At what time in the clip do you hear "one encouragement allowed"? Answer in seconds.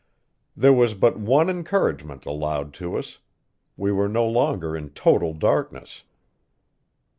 1.19-2.73